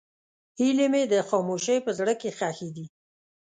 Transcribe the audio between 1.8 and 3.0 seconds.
په زړه کې ښخې دي.